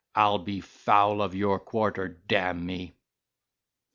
I'll 0.15 0.39
be 0.39 0.61
foul 0.61 1.21
of 1.21 1.35
your 1.35 1.59
quarter, 1.59 2.07
d—n 2.07 2.65
me." 2.65 2.95